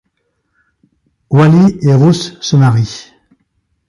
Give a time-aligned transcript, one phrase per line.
[1.29, 3.13] Wally et Ruth se marient.